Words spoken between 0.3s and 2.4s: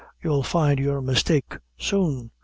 find your mistake soon.